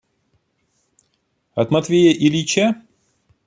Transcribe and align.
От 1.53 1.69
Матвея 1.71 2.11
Ильича? 2.25 2.65